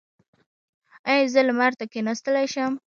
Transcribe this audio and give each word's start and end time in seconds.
ایا 1.09 1.29
زه 1.33 1.41
لمر 1.47 1.71
ته 1.79 1.85
کیناستلی 1.93 2.47
شم؟ 2.53 2.73